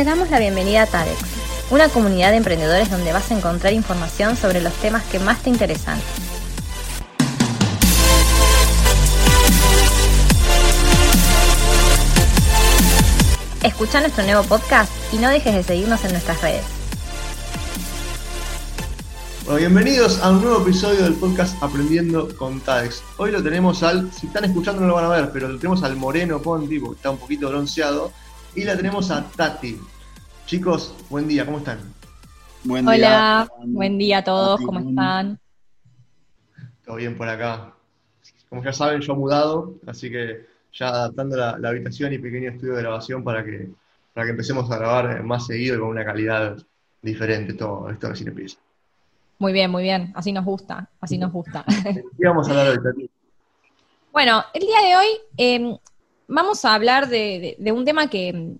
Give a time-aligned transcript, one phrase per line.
[0.00, 1.18] Te damos la bienvenida a TADEX,
[1.70, 5.50] una comunidad de emprendedores donde vas a encontrar información sobre los temas que más te
[5.50, 6.00] interesan.
[13.62, 16.64] Escucha nuestro nuevo podcast y no dejes de seguirnos en nuestras redes.
[19.54, 23.02] Bienvenidos a un nuevo episodio del podcast Aprendiendo con TADEX.
[23.18, 25.82] Hoy lo tenemos al, si están escuchando no lo van a ver, pero lo tenemos
[25.82, 28.12] al Moreno Ponti, porque está un poquito bronceado,
[28.54, 29.78] y la tenemos a Tati.
[30.46, 31.78] Chicos, buen día, ¿cómo están?
[32.64, 32.94] Buen día.
[32.94, 35.38] Hola, buen día a todos, ¿cómo están?
[36.84, 37.72] Todo bien por acá.
[38.48, 42.74] Como ya saben, yo he mudado, así que ya adaptando la, habitación y pequeño estudio
[42.74, 43.70] de grabación para que,
[44.12, 46.56] para que empecemos a grabar más seguido y con una calidad
[47.00, 48.58] diferente todo esto recién empieza.
[49.38, 51.64] Muy bien, muy bien, así nos gusta, así nos gusta.
[51.84, 53.10] ¿Qué vamos a hablar hoy,
[54.12, 55.06] Bueno, el día de hoy
[55.36, 55.78] em,
[56.30, 58.56] vamos a hablar de, un tema que,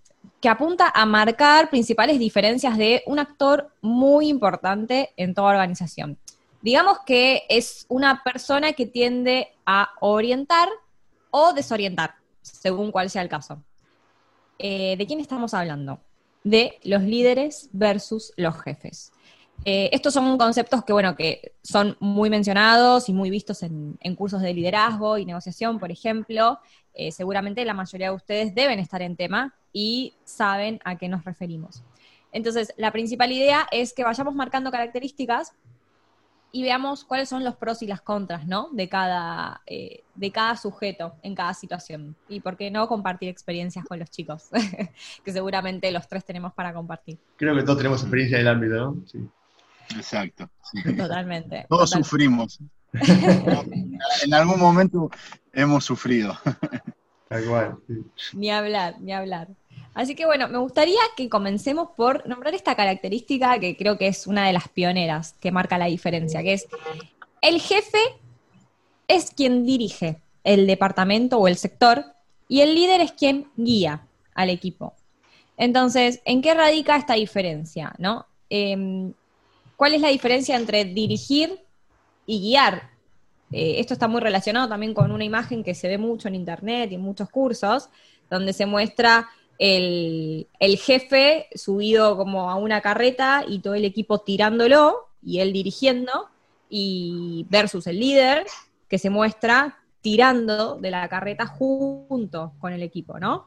[0.48, 6.18] apunta a marcar principales diferencias de un actor muy importante en toda organización.
[6.62, 10.68] Digamos que es una persona que tiende a orientar
[11.30, 13.62] o desorientar, según cuál sea el caso.
[14.58, 16.00] Eh, ¿De quién estamos hablando?
[16.42, 19.12] De los líderes versus los jefes.
[19.64, 24.40] Eh, estos son conceptos que, bueno, que son muy mencionados y muy vistos en, cursos
[24.40, 26.58] de liderazgo y negociación, por ejemplo.
[26.94, 31.24] Eh, seguramente la mayoría de ustedes deben estar en tema y saben a qué nos
[31.24, 31.82] referimos.
[32.32, 35.52] Entonces, la principal idea es que vayamos marcando características
[36.52, 38.68] y veamos cuáles son los pros y las contras, ¿no?
[38.72, 42.16] De cada, eh, de cada sujeto en cada situación.
[42.28, 44.48] Y por qué no compartir experiencias con los chicos,
[45.24, 47.18] que seguramente los tres tenemos para compartir.
[47.36, 49.06] Creo que todos tenemos experiencia en el ámbito, ¿no?
[49.06, 49.28] Sí.
[49.96, 50.48] Exacto.
[50.96, 51.66] Totalmente.
[51.68, 52.58] Todos sufrimos.
[52.92, 55.10] en algún momento
[55.52, 56.36] hemos sufrido.
[57.28, 57.78] Tal cual.
[58.32, 59.48] Ni hablar, ni hablar.
[59.94, 64.26] Así que bueno, me gustaría que comencemos por nombrar esta característica que creo que es
[64.26, 66.66] una de las pioneras que marca la diferencia, que es
[67.42, 67.98] el jefe
[69.08, 72.04] es quien dirige el departamento o el sector
[72.48, 74.94] y el líder es quien guía al equipo.
[75.56, 77.92] Entonces, ¿en qué radica esta diferencia?
[77.98, 78.26] ¿no?
[78.48, 79.12] Em,
[79.80, 81.58] ¿Cuál es la diferencia entre dirigir
[82.26, 82.90] y guiar?
[83.50, 86.92] Eh, esto está muy relacionado también con una imagen que se ve mucho en internet
[86.92, 87.88] y en muchos cursos,
[88.28, 95.08] donde se muestra el, jefe subido como a una carreta y todo el equipo tirándolo
[95.24, 96.28] y él dirigiendo,
[96.68, 98.44] y versus el líder
[98.86, 103.46] que se muestra tirando de la carreta junto con el equipo, ¿no?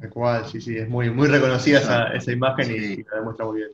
[0.00, 3.70] Tal cual, sí, sí, es muy, muy reconocida esa, imagen y, la demuestra muy bien.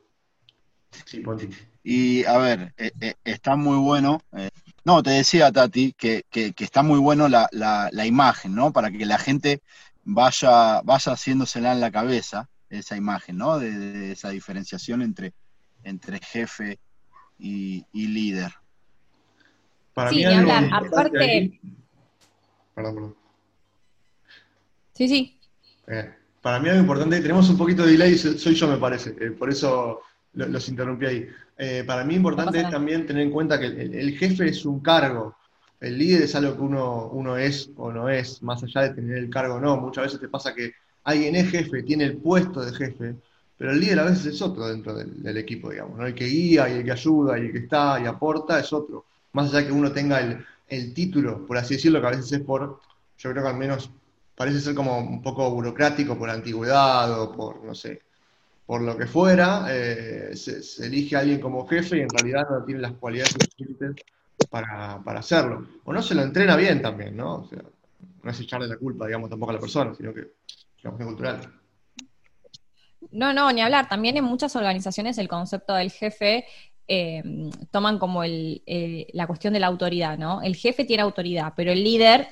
[1.07, 1.49] Sí, Ponti.
[1.83, 4.21] Y a ver, eh, eh, está muy bueno.
[4.37, 4.51] Eh,
[4.85, 8.73] no, te decía, Tati, que, está muy bueno la, imagen, ¿no?
[8.73, 9.63] Para que la gente
[10.05, 13.59] vaya, vaya haciéndosela en la cabeza, esa imagen, ¿no?
[13.59, 15.33] De, esa diferenciación entre,
[15.83, 16.79] entre jefe
[17.39, 18.53] y, líder.
[19.95, 20.69] Para sí, mí hablar.
[20.73, 21.61] Aparte.
[22.75, 23.17] Perdón, perdón.
[24.95, 25.39] Sí, sí.
[26.43, 30.03] para mí algo importante, tenemos un poquito de delay, soy yo me parece, por eso
[30.35, 31.29] los interrumpí ahí.
[31.59, 35.37] Eh, para mí importante es también tener en cuenta que el, jefe es un cargo,
[35.81, 39.19] el líder es algo que uno, uno es o no es, más allá de tener
[39.19, 39.77] el cargo o no.
[39.77, 40.73] Muchas veces te pasa que
[41.05, 43.17] alguien es jefe, tiene el puesto de jefe,
[43.59, 46.07] pero el líder a veces es otro dentro del, equipo, digamos, ¿no?
[46.07, 49.05] El que guía y el que ayuda y el que está y aporta es otro.
[49.33, 52.41] Más allá que uno tenga el, el título, por así decirlo, que a veces es
[52.41, 52.81] por,
[53.19, 53.91] yo creo que al menos
[54.35, 58.01] parece ser como un poco burocrático por antigüedad o por, no sé,
[58.71, 62.65] por lo que fuera, eh, se, elige a alguien como jefe y en realidad no
[62.65, 63.97] tiene las cualidades suficientes
[64.49, 65.67] para, hacerlo.
[65.83, 67.39] O no se lo entrena bien también, ¿no?
[67.39, 67.65] O sea,
[68.23, 70.35] no es echarle la culpa, digamos, tampoco a la persona, sino que
[70.77, 71.41] digamos, es cultural.
[73.11, 73.89] No, no, ni hablar.
[73.89, 76.45] También en muchas organizaciones el concepto del jefe
[76.87, 77.25] eh,
[77.73, 80.43] toman como el, eh, la cuestión de la autoridad, ¿no?
[80.43, 82.29] El jefe tiene autoridad, pero el líder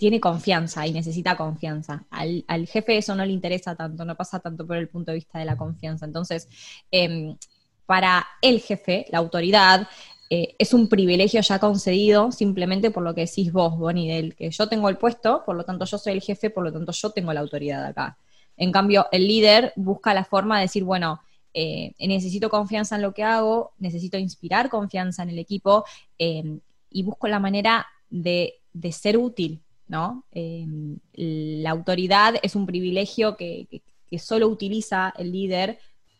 [0.00, 2.06] tiene confianza y necesita confianza.
[2.08, 5.38] Al, jefe eso no le interesa tanto, no pasa tanto por el punto de vista
[5.38, 6.06] de la confianza.
[6.06, 6.48] Entonces,
[6.90, 7.36] em,
[7.84, 9.86] para el jefe, la autoridad,
[10.30, 14.50] eh, es un privilegio ya concedido simplemente por lo que decís vos, Bonnie, del que
[14.50, 17.10] yo tengo el puesto, por lo tanto yo soy el jefe, por lo tanto yo
[17.10, 18.16] tengo la autoridad acá.
[18.56, 21.20] En cambio, el líder busca la forma de decir, bueno,
[21.52, 25.84] eh, necesito confianza en lo que hago, necesito inspirar confianza en el equipo
[26.16, 26.60] em,
[26.90, 29.60] y busco la manera de, de ser útil,
[29.90, 30.24] ¿no?
[30.30, 33.82] Em, la autoridad es un privilegio que,
[34.18, 35.78] solo utiliza el líder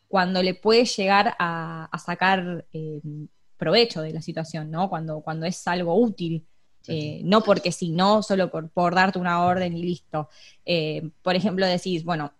[0.08, 4.90] cuando le puede llegar a, sacar em, provecho de la situación, ¿no?
[4.90, 6.44] Cuando, cuando es algo útil.
[6.88, 10.28] Eh, no porque sí, no solo por, darte una orden y listo.
[10.64, 12.32] Eh, por ejemplo, decís, bueno,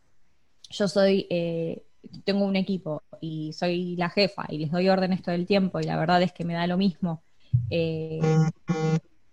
[0.71, 1.85] yo soy, eh,
[2.25, 5.85] tengo un equipo y soy la jefa y les doy órdenes todo el tiempo y
[5.85, 7.23] la verdad es que me da lo mismo
[7.69, 8.21] eh,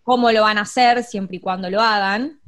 [0.07, 2.39] cómo lo van a hacer siempre y cuando lo hagan,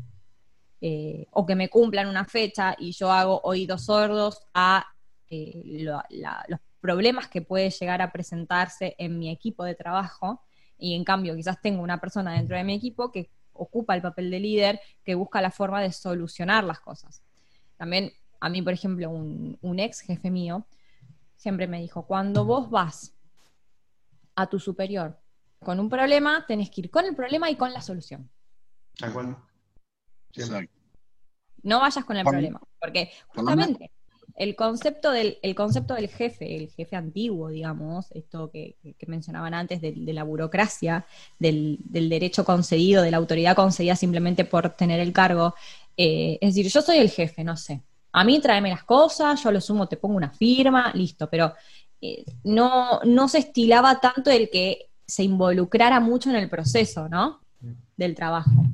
[0.79, 4.87] eh, o que me cumplan una fecha y yo hago oídos sordos a
[5.29, 10.41] los problemas que puede llegar a presentarse en mi equipo de trabajo
[10.77, 14.31] y en cambio quizás tengo una persona dentro de mi equipo que ocupa el papel
[14.31, 17.21] de líder, que busca la forma de solucionar las cosas.
[17.75, 20.65] También a mí, por ejemplo, un, ex jefe mío
[21.35, 23.13] siempre me dijo, cuando vos vas
[24.35, 25.19] a tu superior
[25.59, 28.29] con un problema, tenés que ir con el problema y con la solución.
[28.99, 29.41] ¿De acuerdo?
[31.63, 33.91] No vayas con el problema, porque justamente
[34.35, 39.93] el concepto del, concepto del jefe, el jefe antiguo, digamos, esto que, mencionaban antes de,
[40.13, 41.05] la burocracia,
[41.37, 45.55] del, derecho concedido, de la autoridad concedida simplemente por tener el cargo,
[45.97, 47.81] eh, es decir, yo soy el jefe, no sé,
[48.13, 51.53] a mí tráeme las cosas, yo lo sumo, te pongo una firma, listo, pero
[52.01, 57.41] eh, no, no se estilaba tanto el que se involucrara mucho en el proceso, ¿no?
[57.97, 58.65] Del trabajo.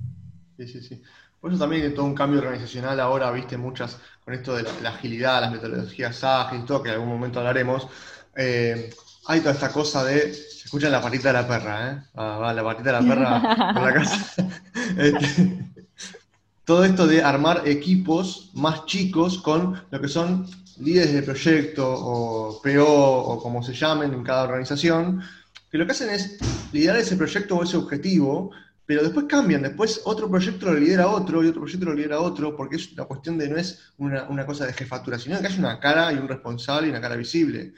[0.57, 1.01] Sí, sí, sí.
[1.39, 4.89] Por eso también hay todo un cambio organizacional ahora, viste, muchas, con esto de la,
[4.89, 7.87] agilidad, las metodologías ágiles todo, que en algún momento hablaremos.
[8.35, 8.93] Eh,
[9.27, 10.33] hay toda esta cosa de.
[10.33, 12.01] Se escucha la patita de la perra, ¿eh?
[12.17, 14.35] va, la patita de la perra por la casa.
[14.97, 15.65] Este,
[16.63, 20.47] todo esto de armar equipos más chicos con lo que son
[20.79, 25.21] líderes de proyecto o PO o como se llamen en cada organización,
[25.75, 26.37] que lo que hacen es
[26.71, 28.51] liderar ese proyecto o ese objetivo,
[28.85, 32.55] pero después cambian, después otro proyecto lo lidera otro y otro proyecto lo lidera otro,
[32.55, 35.77] porque es una cuestión de no es una, cosa de jefatura, sino que hay una
[35.81, 37.73] cara y un responsable y una cara visible,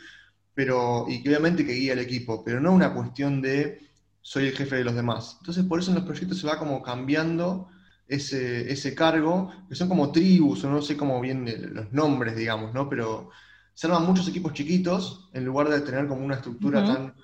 [0.53, 3.89] pero, y que obviamente que guía el equipo, pero no una cuestión de
[4.21, 5.37] soy el jefe de los demás.
[5.39, 7.67] Entonces por eso en los proyectos se va como cambiando
[8.07, 12.75] ese, ese cargo, que son como tribus, o no sé cómo bien los nombres, digamos,
[12.75, 12.87] ¿no?
[12.89, 13.31] Pero
[13.73, 17.15] se arman muchos equipos chiquitos en lugar de tener como una estructura tan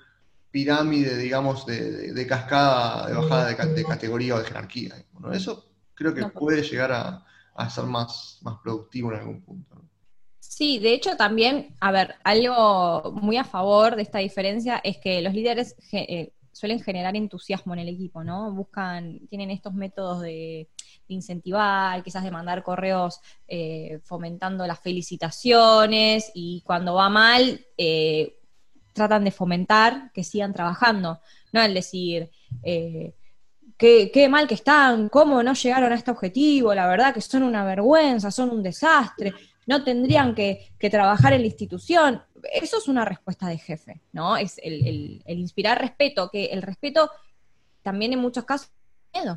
[0.54, 4.94] pirámide, digamos, de, cascada, de bajada de, categoría o de jerarquía.
[5.10, 9.82] Bueno, eso creo que puede llegar a, ser más, más productivo en algún punto.
[10.38, 15.20] Sí, de hecho también, a ver, algo muy a favor de esta diferencia es que
[15.22, 18.52] los líderes eh, suelen generar entusiasmo en el equipo, ¿no?
[18.52, 20.68] Buscan, tienen estos métodos de,
[21.08, 23.18] incentivar, quizás de mandar correos
[23.48, 28.38] eh, fomentando las felicitaciones y cuando va mal, eh,
[28.94, 31.20] tratan de fomentar que sigan trabajando,
[31.52, 31.60] ¿no?
[31.60, 32.30] El decir,
[32.62, 33.12] eh,
[33.76, 37.64] qué, mal que están, cómo no llegaron a este objetivo, la verdad que son una
[37.66, 39.34] vergüenza, son un desastre,
[39.66, 44.36] no tendrían que, que trabajar en la institución eso es una respuesta de jefe, ¿no?
[44.36, 47.10] Es el, inspirar respeto, que el respeto
[47.82, 48.70] también en muchos casos
[49.12, 49.36] miedo,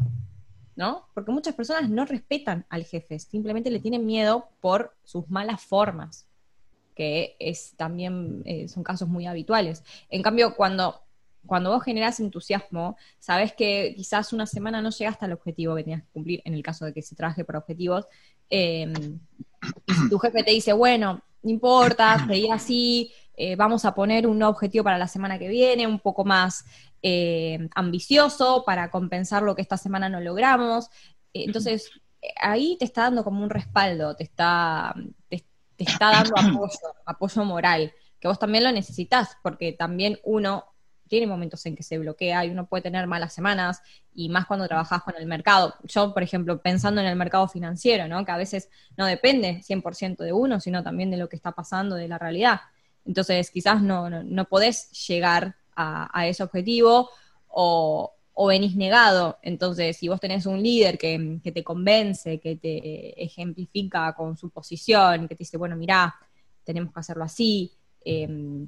[0.75, 1.07] ¿no?
[1.13, 6.26] Porque muchas personas no respetan al jefe, simplemente le tienen miedo por sus malas formas,
[6.97, 9.83] que es también eh, son casos muy habituales.
[10.09, 11.03] En cambio, cuando,
[11.45, 16.01] cuando vos generás entusiasmo, sabes que quizás una semana no llegaste al objetivo que tenías
[16.01, 18.07] que cumplir, en el caso de que se trabaje por objetivos,
[18.49, 18.91] eh,
[19.85, 24.25] y si tu jefe te dice, bueno, no importa, sería así, eh, vamos a poner
[24.25, 26.65] un objetivo para la semana que viene, un poco más
[27.03, 30.89] eh, ambicioso para compensar lo que esta semana no logramos.
[31.31, 31.92] Entonces,
[32.42, 34.95] ahí te está dando como un respaldo, te está,
[35.84, 40.66] está dando apoyo, apoyo moral, que vos también lo necesitas, porque también uno
[41.07, 43.81] tiene momentos en que se bloquea y uno puede tener malas semanas
[44.14, 45.74] y más cuando trabajas con el mercado.
[45.84, 48.24] Yo, por ejemplo, pensando en el mercado financiero, ¿no?
[48.26, 51.96] que a veces no depende 100% de uno, sino también de lo que está pasando,
[51.96, 52.62] de la realidad.
[53.06, 57.10] Entonces, quizás no, no, podés llegar a, ese objetivo
[57.48, 58.14] o,
[58.45, 59.39] venís negado.
[59.41, 65.27] Entonces, si vos tenés un líder que, te convence, que te ejemplifica con su posición,
[65.27, 66.15] que te dice, bueno, mirá,
[66.63, 67.73] tenemos que hacerlo así,
[68.06, 68.67] em,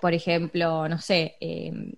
[0.00, 1.96] por ejemplo, no sé, eh,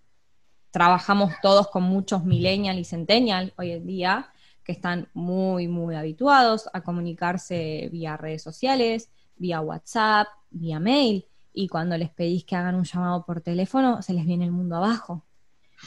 [0.71, 4.31] trabajamos todos con muchos millennials y centennials hoy en día
[4.63, 11.69] que están muy, muy habituados a comunicarse vía redes sociales, vía WhatsApp, vía mail, y
[11.69, 15.25] cuando les pedís que hagan un llamado por teléfono, se les viene el mundo abajo.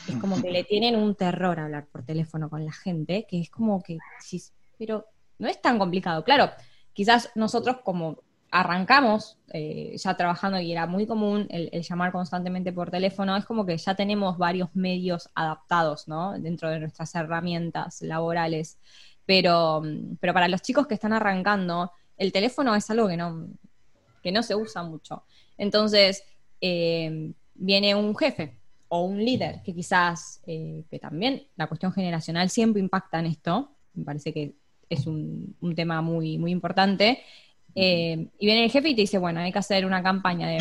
[0.07, 3.49] Es como que le tienen un terror hablar por teléfono con la gente, que es
[3.49, 3.97] como que,
[4.77, 5.05] pero
[5.37, 6.23] no es tan complicado.
[6.23, 6.49] Claro,
[6.93, 8.19] quizás nosotros como
[8.51, 13.65] arrancamos eh, ya trabajando y era muy común el, llamar constantemente por teléfono, es como
[13.65, 16.37] que ya tenemos varios medios adaptados, ¿no?
[16.37, 18.77] Dentro de nuestras herramientas laborales.
[19.25, 19.81] Pero,
[20.19, 23.47] pero para los chicos que están arrancando, el teléfono es algo que no,
[24.21, 25.23] que no se usa mucho.
[25.57, 26.23] Entonces,
[26.59, 28.60] eh, viene un jefe
[28.93, 33.71] o un líder que quizás, eh, que también la cuestión generacional siempre impacta en esto,
[33.93, 34.53] me parece que
[34.89, 37.19] es un, tema muy, muy importante,
[37.73, 40.57] Eh, y viene el jefe y te dice, bueno, hay que hacer una campaña de,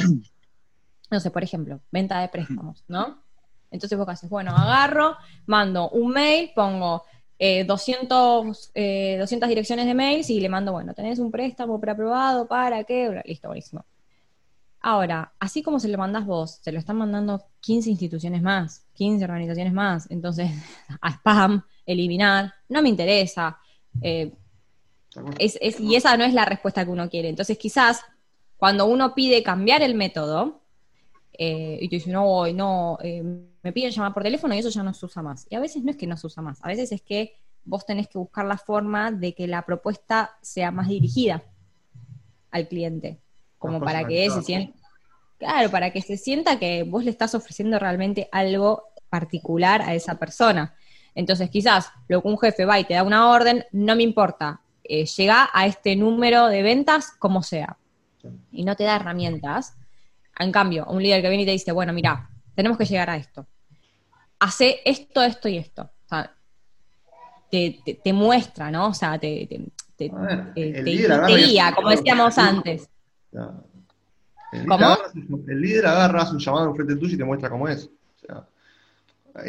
[1.11, 3.21] no sé, por ejemplo, venta de préstamos, ¿no?
[3.73, 7.03] Entonces vos qué haces, bueno, agarro, mando un mail, pongo
[7.67, 12.47] 200, eh, 200 eh, direcciones de mails y le mando, bueno, tenés un préstamo preaprobado,
[12.47, 13.23] ¿para qué?
[13.25, 13.85] Listo, buenísimo.
[14.83, 19.25] Ahora, así como se lo mandás vos, se lo están mandando 15 instituciones más, 15
[19.25, 20.51] organizaciones más, entonces
[21.01, 23.59] a spam, eliminar, no me interesa.
[24.01, 24.33] Eh,
[25.79, 27.29] y esa no es la respuesta que uno quiere.
[27.29, 28.01] Entonces quizás
[28.57, 30.61] cuando uno pide cambiar el método,
[31.33, 33.23] eh, y tú dices, no, no, eh,
[33.63, 35.47] me piden llamar por teléfono y eso ya no se usa más.
[35.49, 37.35] Y a veces no es que no se usa más, a veces es que
[37.65, 41.43] vos tenés que buscar la forma de que la propuesta sea más dirigida
[42.51, 43.21] al cliente,
[43.61, 44.79] como para que se sienta,
[45.39, 50.19] claro, para que se sienta que vos le estás ofreciendo realmente algo particular a esa
[50.19, 50.75] persona.
[51.15, 54.63] Entonces, quizás lo que un jefe va y te da una orden, no me importa,
[54.83, 57.77] eh, llega a este número de ventas como sea.
[58.51, 59.77] Y no te da herramientas.
[60.39, 63.17] En cambio, un líder que viene y te dice, bueno, mira, tenemos que llegar a
[63.17, 63.47] esto.
[64.39, 65.83] Hace esto, esto y esto.
[65.83, 66.35] O sea,
[67.51, 68.87] te, muestra, ¿no?
[68.87, 69.47] O sea, te,
[69.97, 70.11] te,
[70.55, 72.89] guía, como decíamos antes.
[73.33, 74.97] El ¿Cómo?
[75.47, 77.89] el líder agarra su llamado enfrente tuyo y te muestra cómo es.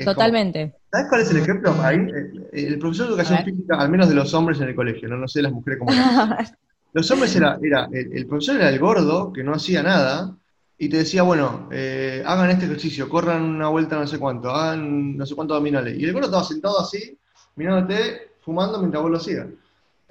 [0.06, 0.76] Totalmente.
[0.92, 1.76] ¿Sabes cuál es el ejemplo?
[1.82, 5.08] Ahí, eh, el, profesor de educación física, al menos de los hombres en el colegio,
[5.10, 5.92] no, no sé las mujeres cómo
[6.94, 10.36] Los hombres era, era el, profesor era el gordo, que no hacía nada,
[10.78, 15.16] y te decía, bueno, eh, hagan este ejercicio, corran una vuelta no sé cuánto, hagan
[15.16, 15.98] no sé cuántos abdominales.
[15.98, 17.18] Y el gordo estaba sentado así,
[17.56, 19.48] mirándote, fumando mientras vos lo hacías.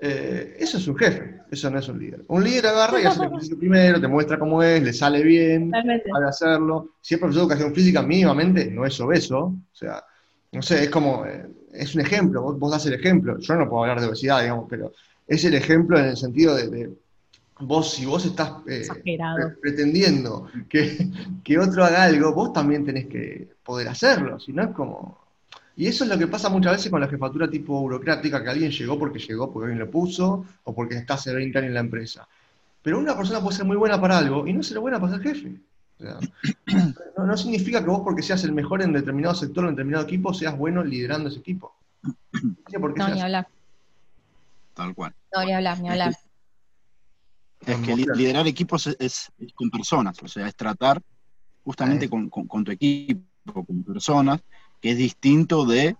[0.03, 2.25] Eh, eso es un jefe, eso no es un líder.
[2.29, 5.71] Un líder agarra y hace el ejercicio primero, te muestra cómo es, le sale bien,
[5.71, 6.95] sabe hacerlo.
[7.03, 10.03] Si es profesor de educación física, mínimamente no es obeso, o sea,
[10.53, 13.39] no sé, es como, eh, es un ejemplo, vos, das el ejemplo.
[13.39, 14.93] Yo no puedo hablar de obesidad, digamos, pero
[15.27, 16.91] es el ejemplo en el sentido de,
[17.61, 18.89] vos, si vos estás eh,
[19.61, 21.11] pretendiendo que,
[21.45, 25.19] que otro haga algo, vos también tenés que poder hacerlo, si no es como
[25.81, 28.71] y eso es lo que pasa muchas veces con la jefatura tipo burocrática, que alguien
[28.71, 31.81] llegó porque llegó, porque alguien lo puso, o porque está hace 20 años en la
[31.81, 32.29] empresa.
[32.83, 35.23] Pero una persona puede ser muy buena para algo y no ser buena para ser
[35.23, 35.59] jefe.
[37.17, 40.35] no, significa que vos porque seas el mejor en determinado sector o en determinado equipo,
[40.35, 41.75] seas bueno liderando ese equipo.
[42.73, 43.49] No, ni hablar.
[44.75, 45.15] Tal cual.
[45.35, 46.15] No, ni hablar, ni hablar.
[47.65, 51.01] Es que liderar equipos es, con personas, o sea, es tratar
[51.65, 54.43] justamente con, con tu equipo, con personas,
[54.81, 55.97] que es distinto de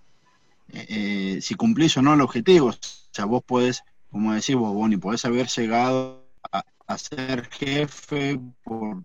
[0.73, 2.67] eh, eh, si cumplís o no el objetivo.
[2.67, 2.75] O
[3.11, 9.03] sea, vos podés, como decís vos, Bonnie, podés haber llegado a, ser jefe por,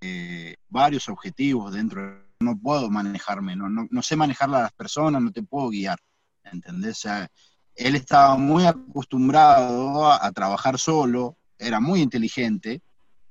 [0.00, 2.28] eh, varios objetivos dentro.
[2.40, 5.98] No puedo manejarme, no, no, sé manejar a las personas, no te puedo guiar.
[6.44, 6.98] ¿Entendés?
[6.98, 7.30] O sea,
[7.74, 12.80] él estaba muy acostumbrado a trabajar solo, era muy inteligente,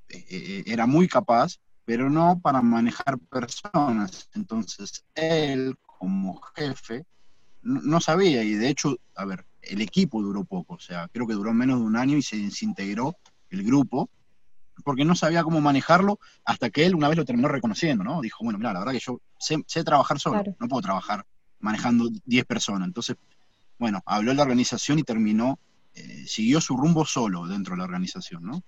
[0.07, 4.29] era muy capaz, pero no para manejar personas.
[4.35, 7.03] Entonces, él como jefe
[7.63, 11.33] no, sabía y de hecho, a ver, el equipo duró poco, o sea, creo que
[11.33, 13.15] duró menos de un año y se desintegró
[13.49, 14.07] el grupo
[14.83, 18.21] porque no sabía cómo manejarlo hasta que él una vez lo terminó reconociendo, ¿no?
[18.21, 21.25] Dijo, bueno, mira, la verdad que yo sé, trabajar solo, no puedo trabajar
[21.57, 22.87] manejando 10 personas.
[22.87, 23.17] Entonces,
[23.79, 25.57] bueno, habló de la organización y terminó,
[25.95, 28.63] eh, siguió su rumbo solo dentro de la organización, ¿no?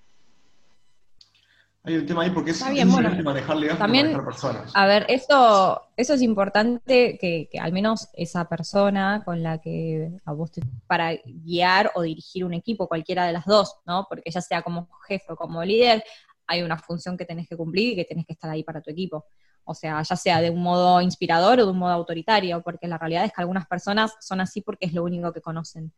[1.84, 4.72] Hay un tema ahí porque es bien, manejar también, personas.
[4.76, 10.34] A ver, eso, eso es importante que, al menos esa persona con la que a
[10.34, 14.06] vos te, para guiar o dirigir un equipo, cualquiera de las dos, ¿no?
[14.08, 16.04] Porque ya sea como jefe o como líder,
[16.46, 18.92] hay una función que tenés que cumplir y que tenés que estar ahí para tu
[18.92, 19.26] equipo.
[19.64, 23.00] O sea, ya sea de un modo inspirador o de un modo autoritario, porque la
[23.00, 25.92] realidad es que algunas personas son así porque es lo único que conocen.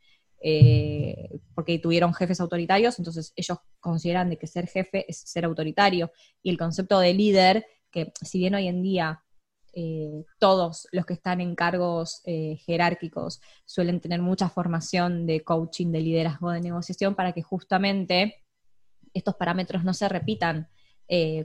[0.46, 6.12] Eh, porque tuvieron jefes autoritarios, entonces ellos consideran de que ser jefe es ser autoritario.
[6.42, 9.24] Y el concepto de líder, que si bien hoy en día
[9.74, 15.92] eh, todos los que están en cargos eh, jerárquicos suelen tener mucha formación de coaching,
[15.92, 18.44] de liderazgo, de negociación, para que justamente
[19.14, 20.68] estos parámetros no se repitan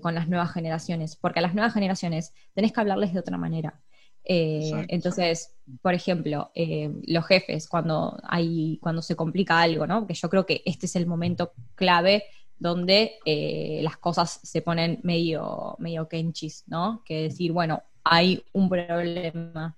[0.00, 3.82] con las nuevas generaciones, porque a las nuevas generaciones tenés que hablarles de otra manera.
[4.30, 10.06] Eh, entonces, por ejemplo, eh, los jefes, cuando hay, cuando se complica algo, ¿no?
[10.06, 12.24] Que yo creo que este es el momento clave
[12.58, 17.02] donde eh, las cosas se ponen medio, medio kenchis, ¿no?
[17.06, 19.74] Que decir, bueno, hay un problema.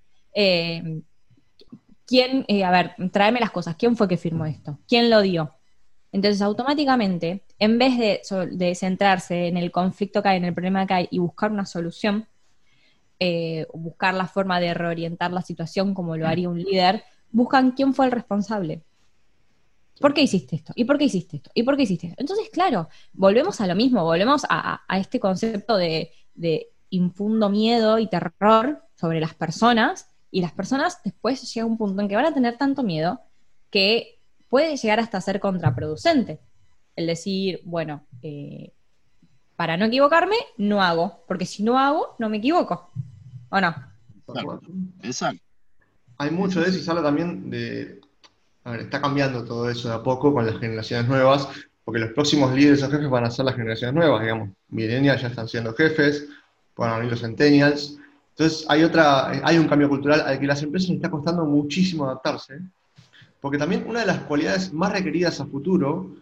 [2.06, 4.80] ¿Quién, a ver, tráeme las cosas, ¿quién fue que firmó esto?
[4.88, 5.52] ¿Quién lo dio?
[6.10, 10.88] Entonces, automáticamente, en vez de, de centrarse en el conflicto que hay, en el problema
[10.88, 12.26] que hay y buscar una solución,
[13.20, 17.94] eh, buscar la forma de reorientar la situación como lo haría un líder, buscan quién
[17.94, 18.82] fue el responsable.
[20.00, 20.72] ¿Por qué hiciste esto?
[20.74, 21.50] ¿Y por qué hiciste esto?
[21.54, 22.20] ¿Y por qué hiciste esto?
[22.20, 28.08] Entonces, claro, volvemos a lo mismo, volvemos a, este concepto de, de, infundo miedo y
[28.08, 32.34] terror sobre las personas, y las personas después llega un punto en que van a
[32.34, 33.20] tener tanto miedo
[33.68, 36.40] que puede llegar hasta ser contraproducente.
[36.96, 38.72] El decir, bueno, eh,
[39.56, 42.90] para no equivocarme, no hago, porque si no hago, no me equivoco.
[43.50, 43.74] ¿O no?
[45.02, 45.42] Exacto.
[46.18, 48.00] Hay mucho de eso y se habla también de.
[48.64, 51.48] A ver, está cambiando todo eso de a poco con las generaciones nuevas,
[51.84, 54.50] porque los próximos líderes o jefes van a ser las generaciones nuevas, digamos.
[54.68, 56.28] Millennials ya están siendo jefes,
[56.76, 57.98] van a venir los centennials.
[58.30, 62.04] Entonces hay otra, hay un cambio cultural al que las empresas les está costando muchísimo
[62.04, 62.60] adaptarse,
[63.40, 66.14] porque también una de las cualidades más requeridas a futuro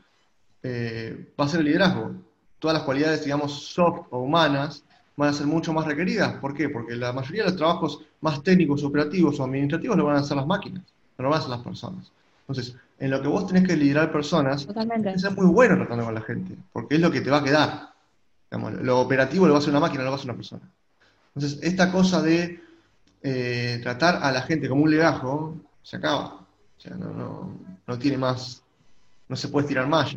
[0.63, 2.15] eh, va a ser el liderazgo
[2.59, 4.85] todas las cualidades, digamos, soft o humanas
[5.19, 6.37] van a ser mucho más requeridas.
[6.37, 6.69] ¿Por qué?
[6.69, 10.37] Porque la mayoría de los trabajos más técnicos, operativos o administrativos lo van a hacer
[10.37, 10.85] las máquinas,
[11.19, 12.13] no lo van a hacer las personas.
[12.47, 15.11] Entonces, en lo que vos tenés que liderar personas, Totalmente.
[15.11, 17.89] es muy bueno tratando con la gente, porque es lo que te va a quedar.
[18.81, 20.63] lo operativo lo va a hacer una máquina, lo va a hacer una persona.
[21.35, 22.61] Entonces, esta cosa de
[23.21, 26.27] eh, tratar a la gente como un legajo, se acaba.
[26.27, 27.59] O sea, no, no,
[27.89, 28.63] no tiene más,
[29.29, 30.17] no se puede estirar más.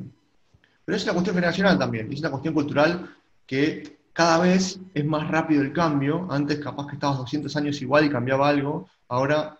[0.85, 3.15] Pero es una cuestión generacional también, es una cuestión cultural
[3.47, 6.27] que cada vez es más rápido el cambio.
[6.29, 8.87] Antes capaz que estabas 200 años igual y cambiaba algo.
[9.07, 9.57] Ahora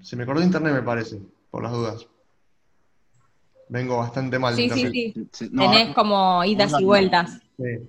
[0.00, 2.06] se me acordó internet, me parece, por las dudas.
[3.68, 4.54] Vengo bastante mal.
[4.54, 5.48] Sí, sí, sí.
[5.48, 7.40] Tenés como idas y vueltas.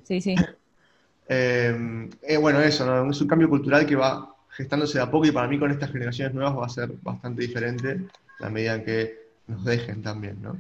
[0.04, 0.36] Sí, sí.
[1.26, 3.10] Eh, eh, bueno, eso, ¿no?
[3.10, 5.90] es un cambio cultural que va gestándose de a poco y para mí con estas
[5.90, 8.08] generaciones nuevas va a ser bastante diferente
[8.40, 10.58] la medida en que nos dejen también, ¿no?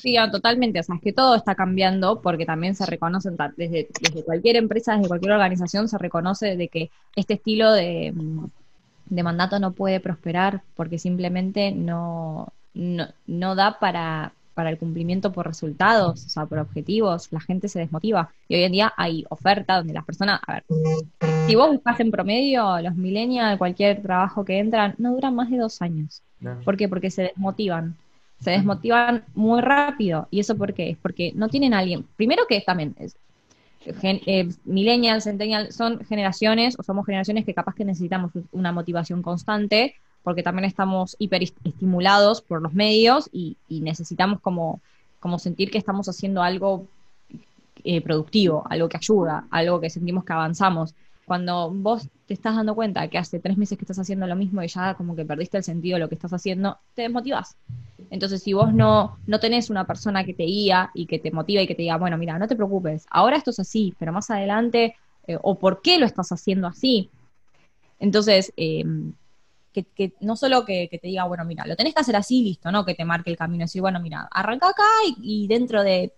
[0.00, 0.80] Sí, totalmente.
[0.80, 4.94] O sea, es que todo está cambiando porque también se reconoce, desde, desde cualquier empresa,
[4.94, 8.12] desde cualquier organización, se reconoce de que este estilo de,
[9.06, 15.46] de mandato no puede prosperar porque simplemente no, no, da para, para el cumplimiento por
[15.46, 18.30] resultados, o sea, por objetivos, la gente se desmotiva.
[18.48, 20.64] Y hoy en día hay oferta donde las personas, a ver,
[21.46, 25.58] si vos buscas en promedio, los millennials, cualquier trabajo que entran, no duran más de
[25.58, 26.22] dos años.
[26.64, 26.88] ¿Por qué?
[26.88, 27.96] Porque se desmotivan
[28.42, 30.26] se desmotivan muy rápido.
[30.30, 30.90] ¿Y eso por qué?
[30.90, 32.04] Es porque no tienen alguien.
[32.16, 33.16] Primero que también, es,
[33.84, 39.94] eh, millennials, centennials, son generaciones o somos generaciones que capaz que necesitamos una motivación constante
[40.22, 44.80] porque también estamos hiperestimulados por los medios y, necesitamos como,
[45.18, 46.86] como sentir que estamos haciendo algo
[47.82, 52.74] eh, productivo, algo que ayuda, algo que sentimos que avanzamos cuando vos te estás dando
[52.74, 55.58] cuenta que hace tres meses que estás haciendo lo mismo y ya como que perdiste
[55.58, 57.58] el sentido de lo que estás haciendo, te desmotivas.
[58.08, 61.60] Entonces, si vos no, no tenés una persona que te guía y que te motiva
[61.60, 64.30] y que te diga, bueno, mira, no te preocupes, ahora esto es así, pero más
[64.30, 67.10] adelante, eh, o por qué lo estás haciendo así.
[67.98, 69.12] Entonces, em,
[69.74, 72.86] que, no solo que, te diga, bueno, mira, lo tenés que hacer así, listo, ¿no?
[72.86, 76.14] Que te marque el camino, decir, bueno, mira, arranca acá y, y dentro de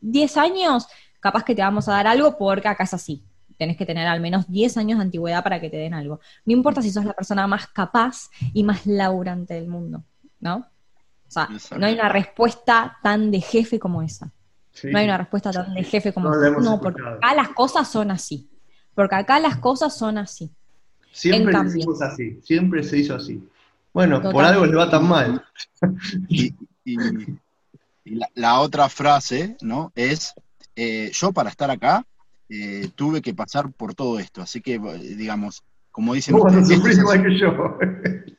[0.00, 0.86] 10 años,
[1.18, 3.24] capaz que te vamos a dar algo porque acá es así
[3.60, 6.18] tenés que tener al menos 10 años de antigüedad para que te den algo.
[6.46, 10.02] No importa si sos la persona más capaz y más laburante del mundo,
[10.40, 10.56] ¿no?
[10.56, 11.46] O sea,
[11.76, 14.32] no hay una respuesta tan de jefe como esa.
[14.82, 16.58] No hay una respuesta tan de jefe como esa.
[16.58, 18.48] No, porque acá las cosas son así.
[18.94, 20.50] Porque acá las cosas son así.
[21.12, 22.40] Siempre se hizo así.
[22.42, 23.46] Siempre se hizo así.
[23.92, 25.44] Bueno, por algo le va tan mal.
[26.28, 26.54] y,
[28.34, 29.92] la, otra frase, ¿no?
[29.94, 30.32] Es,
[30.74, 32.06] eh, yo para estar acá
[32.50, 34.42] eh, tuve que pasar por todo esto.
[34.42, 37.78] Así que, digamos, como dicen vos ustedes, igual que yo.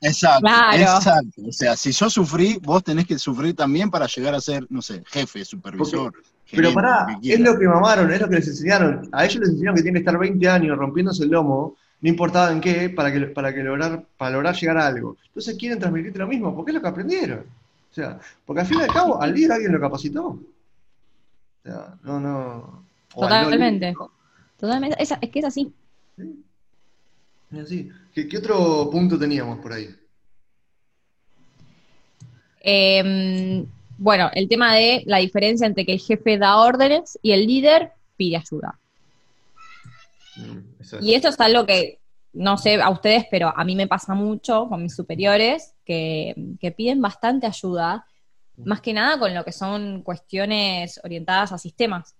[0.02, 1.42] Exacto, exacto.
[1.48, 4.82] O sea, si yo sufrí, vos tenés que sufrir también para llegar a ser, no
[4.82, 6.14] sé, jefe, supervisor.
[6.52, 9.08] pero pará, es lo que mamaron, es lo que les enseñaron.
[9.12, 12.52] A ellos les enseñaron que tienen que estar 20 años rompiéndose el lomo, no importaba
[12.52, 15.18] en qué, para que, para que lograr, para lograr llegar a algo.
[15.28, 17.40] Entonces quieren transmitirte lo mismo, porque es lo que aprendieron.
[17.92, 20.28] O sea, porque al fin y al cabo, al día alguien lo capacitó.
[20.28, 20.40] O
[21.64, 22.86] sea, no, no.
[23.16, 23.94] Totalmente.
[24.58, 25.02] Totalmente.
[25.02, 25.74] Es, que es así.
[28.14, 29.90] ¿Qué, otro punto teníamos por ahí?
[32.62, 33.66] Em,
[33.98, 37.92] bueno, el tema de la diferencia entre que el jefe da órdenes y el líder
[38.16, 38.80] pide ayuda.
[40.38, 42.00] Mm, y esto es algo que,
[42.34, 46.72] no sé a ustedes, pero a mí me pasa mucho con mis superiores, que, que
[46.72, 48.06] piden bastante ayuda,
[48.58, 48.70] mm.
[48.70, 52.16] más que nada con lo que son cuestiones orientadas a sistemas.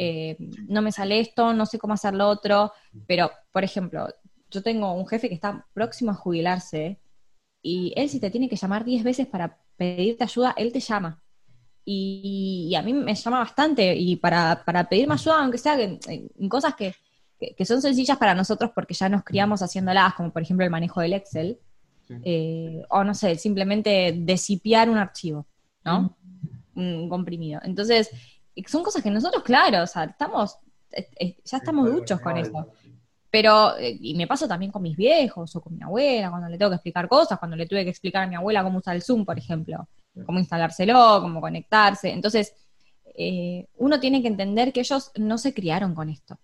[0.00, 0.36] Eh,
[0.68, 2.72] no me sale esto, no sé cómo hacer lo otro,
[3.08, 4.08] pero, por ejemplo,
[4.48, 7.00] yo tengo un jefe que está próximo a jubilarse
[7.60, 11.20] y él si te tiene que llamar 10 veces para pedirte ayuda, él te llama.
[11.84, 15.98] Y, a mí me llama bastante y para, para pedirme ayuda, aunque sea en,
[16.48, 16.94] cosas que,
[17.64, 21.14] son sencillas para nosotros porque ya nos criamos haciéndolas, como por ejemplo el manejo del
[21.14, 21.58] Excel,
[22.24, 25.46] eh, o no sé, simplemente desipiar un archivo,
[25.84, 26.16] ¿no?
[26.74, 27.60] Un comprimido.
[27.64, 28.10] Entonces,
[28.66, 30.58] son cosas que nosotros, claro, o sea, estamos,
[31.44, 32.72] ya estamos duchos con eso.
[33.30, 36.56] Pero, eh, y me pasa también con mis viejos o con mi abuela, cuando le
[36.56, 39.02] tengo que explicar cosas, cuando le tuve que explicar a mi abuela cómo usar el
[39.02, 39.86] Zoom, por ejemplo,
[40.24, 42.10] cómo instalárselo, cómo conectarse.
[42.10, 42.54] Entonces,
[43.04, 46.38] eh, uno tiene que entender que ellos no se criaron con esto,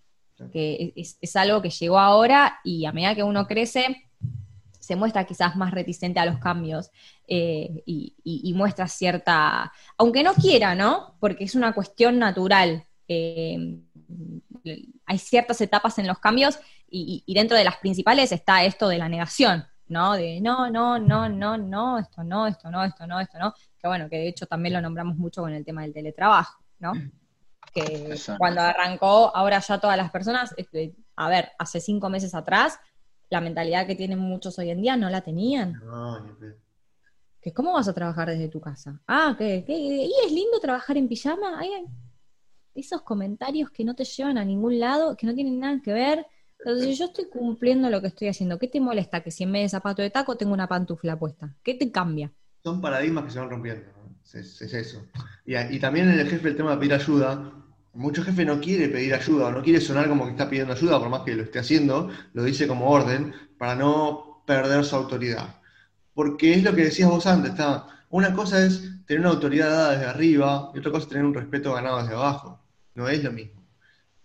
[0.51, 4.03] que es, algo que llegó ahora y a medida que uno crece,
[4.85, 6.91] se muestra quizás más reticente a los cambios
[7.27, 11.15] eh, y, muestra cierta, aunque no quiera, ¿no?
[11.19, 12.85] Porque es una cuestión natural.
[13.07, 13.81] hay
[15.17, 19.65] ciertas etapas en los cambios y, dentro de las principales está esto de la negación,
[19.87, 20.13] ¿no?
[20.13, 23.55] De no, no, no, no, no, esto no, esto no, esto no, esto no.
[23.81, 26.93] Que bueno, que de hecho también lo nombramos mucho con el tema del teletrabajo, ¿no?
[27.73, 32.79] Que cuando arrancó, ahora ya todas las personas, este, a ver, hace cinco meses atrás,
[33.29, 35.73] la mentalidad que tienen muchos hoy en día no la tenían.
[35.83, 36.37] No,
[37.41, 38.99] que ¿Cómo vas a trabajar desde tu casa?
[39.07, 41.61] Ah, que, ¿y es lindo trabajar en pijama?
[42.73, 46.25] esos comentarios que no te llevan a ningún lado, que no tienen nada que ver
[46.65, 49.63] entonces, yo estoy cumpliendo lo que estoy haciendo, ¿qué te molesta que si en vez
[49.63, 51.55] de zapato de taco tengo una pantufla puesta?
[51.63, 52.31] ¿Qué te cambia?
[52.63, 53.85] Son paradigmas que se van rompiendo,
[54.33, 55.05] es, eso.
[55.45, 57.64] Y, también en el jefe el tema de pedir ayuda,
[57.95, 60.99] mucho jefe no quiere pedir ayuda o no quiere sonar como que está pidiendo ayuda,
[60.99, 65.61] por más que lo esté haciendo, lo dice como orden, para no perder su autoridad.
[66.13, 69.91] Porque es lo que decías vos antes, está, una cosa es tener una autoridad dada
[69.91, 72.59] desde arriba y otra cosa es tener un respeto ganado desde abajo.
[72.93, 73.61] No es lo mismo.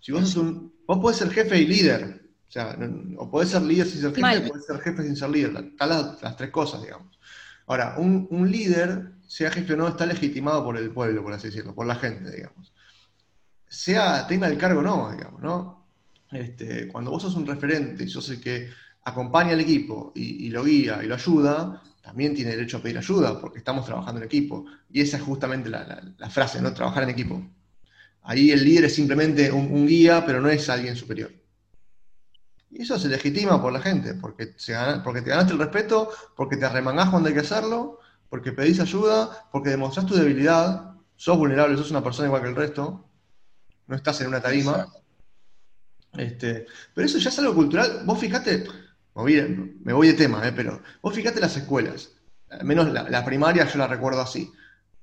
[0.01, 2.77] Si vos sos un, vos podés ser jefe y líder, o sea,
[3.17, 5.65] o podés ser líder sin ser jefe, o podés ser jefe sin ser líder.
[5.65, 7.19] Están las, tres cosas, digamos.
[7.67, 11.75] Ahora, un, líder, sea jefe o no, está legitimado por el pueblo, por así decirlo,
[11.75, 12.73] por la gente, digamos.
[13.71, 15.87] Sea, tenga el cargo o no, digamos, ¿no?
[16.33, 18.69] Este, cuando vos sos un referente y sos el que
[19.05, 23.41] acompaña al equipo y, lo guía y lo ayuda, también tiene derecho a pedir ayuda
[23.41, 24.67] porque estamos trabajando en equipo.
[24.91, 26.75] Y esa es justamente la, frase, ¿no?
[26.75, 27.41] Trabajar en equipo.
[28.23, 31.31] Ahí el líder es simplemente un guía, pero no es alguien superior.
[32.71, 36.57] Y eso se legitima por la gente, porque, se porque te ganaste el respeto, porque
[36.57, 41.77] te arremangás cuando hay que hacerlo, porque pedís ayuda, porque demostrás tu debilidad, sos vulnerable,
[41.77, 43.10] sos una persona igual que el resto,
[43.91, 44.87] no estás en una tarima.
[46.17, 48.03] Este, pero eso ya es algo cultural.
[48.05, 48.65] Vos fijate,
[49.15, 52.13] me voy de tema, eh, pero vos fijate las escuelas,
[52.51, 54.51] al menos la, la primaria yo la recuerdo así.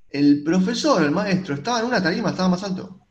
[0.09, 3.05] El profesor, el maestro, estaba en una tarima, estaba más alto.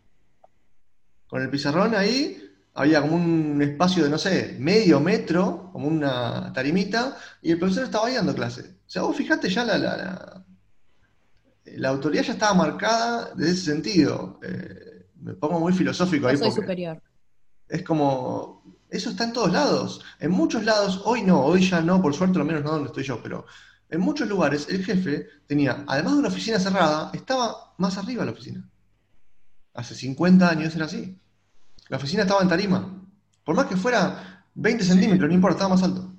[1.27, 6.55] Con el pizarrón ahí, había como un espacio de, no sé, medio metro, como una
[6.55, 8.63] tarimita, y el profesor estaba ahí dando clase.
[8.63, 10.45] O sea, vos fijate ya la, la,
[11.65, 14.41] la, autoridad ya estaba marcada desde ese sentido.
[14.43, 16.37] Eh, me pongo muy filosófico ahí.
[16.37, 17.03] soy superior.
[17.69, 20.05] Es como, eso está en todos lados.
[20.21, 23.05] En muchos lados, hoy no, hoy ya no, por suerte, lo menos no donde estoy
[23.05, 23.47] yo, pero
[23.89, 28.27] en muchos lugares el jefe tenía, además de una oficina cerrada, estaba más arriba de
[28.27, 28.69] la oficina.
[29.75, 31.19] Hace 50 años era así.
[31.89, 33.03] La oficina estaba en tarima.
[33.45, 36.13] Por más que fuera 20 centímetros, no importa, estaba más alto.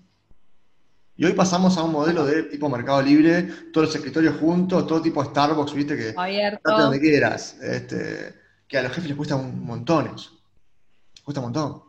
[1.15, 5.01] Y hoy pasamos a un modelo de tipo mercado libre, todos los escritorios juntos, todo
[5.01, 6.77] tipo Starbucks, viste, que Abierto.
[6.77, 7.57] donde quieras.
[7.59, 8.35] Este,
[8.67, 10.31] que a los jefes les cuesta un montón eso.
[11.23, 11.83] Cuesta un montón.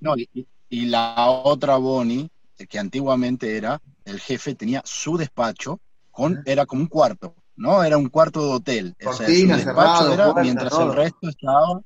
[0.00, 2.30] No, y, la otra Bonnie,
[2.68, 7.82] que antiguamente era, el jefe tenía su despacho, con, era como un cuarto, ¿no?
[7.82, 8.96] Era un cuarto de hotel.
[9.02, 11.80] Cortina, cerrado, mientras el resto estaba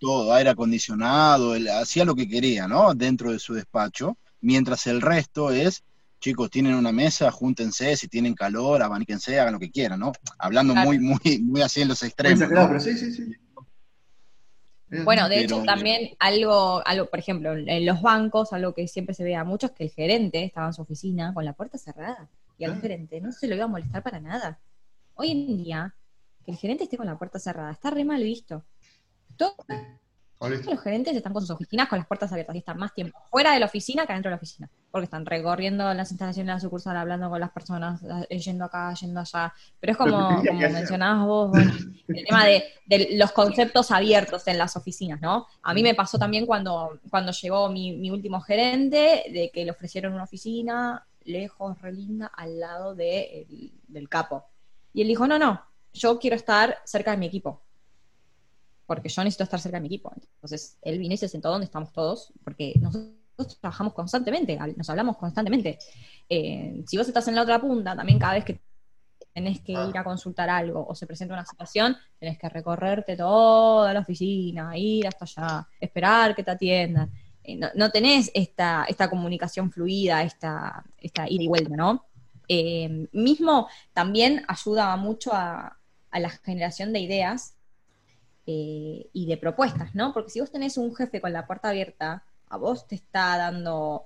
[0.00, 2.94] todo, aire acondicionado, él hacía lo que quería, ¿no?
[2.94, 5.84] Dentro de su despacho, mientras el resto es,
[6.20, 10.12] chicos, tienen una mesa, júntense, si tienen calor, abaníquense, hagan lo que quieran, ¿no?
[10.38, 12.82] Hablando muy, muy, muy así en los extremos.
[12.82, 13.36] sí, sí, sí.
[15.04, 19.22] Bueno, de hecho también algo, algo, por ejemplo, en los bancos, algo que siempre se
[19.22, 22.28] veía mucho es que el gerente estaba en su oficina con la puerta cerrada
[22.58, 22.78] y al ah.
[22.80, 24.58] gerente no se lo iba a molestar para nada.
[25.14, 25.94] Hoy en día,
[26.44, 28.64] que el gerente esté con la puerta cerrada está re mal visto.
[29.36, 29.54] Todos
[30.40, 33.52] los gerentes están con sus oficinas con las puertas abiertas y están más tiempo fuera
[33.52, 34.68] de la oficina que dentro de la oficina.
[34.90, 38.92] Porque están recorriendo las instalaciones de la sucursal, hablando con las personas, eh, yendo acá,
[38.94, 39.52] yendo allá.
[39.78, 41.58] Pero es como, como mencionabas vos,
[42.08, 42.64] el tema de,
[43.12, 45.46] los conceptos abiertos en las oficinas, ¿no?
[45.62, 50.12] A mí me pasó también cuando, cuando llegó mi, último gerente, de que le ofrecieron
[50.12, 54.44] una oficina lejos, re linda, al lado de, del capo.
[54.92, 57.62] Y él dijo, no, no, yo quiero estar cerca de mi equipo
[58.90, 60.12] porque yo necesito estar cerca de mi equipo.
[60.34, 65.16] Entonces, él vino y se sentó donde estamos todos, porque nosotros trabajamos constantemente, nos hablamos
[65.16, 65.78] constantemente.
[66.28, 68.60] Eh, si vos estás en la otra punta, también cada vez que
[69.32, 73.92] tenés que ir a consultar algo o se presenta una situación, tenés que recorrerte toda
[73.92, 77.10] la oficina, ir hasta allá, esperar que te atiendan.
[77.42, 82.04] Eh, no, tenés esta, esta comunicación fluida, esta, esta ida y vuelta, ¿no?
[82.48, 85.76] Eh, mismo también ayuda mucho a,
[86.12, 87.54] la generación de ideas
[88.44, 90.12] eh, y de propuestas, ¿no?
[90.12, 94.04] Porque si vos tenés un jefe con la puerta abierta, a vos te está dando,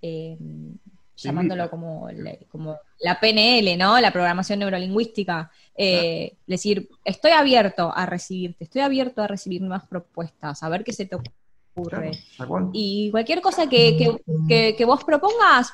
[0.00, 0.36] eh,
[1.16, 2.08] llamándolo como,
[2.48, 3.98] como, la PNL, ¿no?
[4.00, 5.50] La programación neurolingüística.
[6.46, 11.06] Decir, estoy abierto a recibirte, estoy abierto a recibir nuevas propuestas, a ver qué se
[11.06, 12.12] te ocurre.
[12.72, 14.16] y cualquier cosa que,
[14.48, 15.72] que vos propongas,